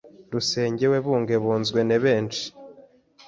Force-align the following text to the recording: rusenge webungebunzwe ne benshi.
rusenge 0.33 0.85
webungebunzwe 0.91 1.79
ne 1.83 1.97
benshi. 2.03 2.45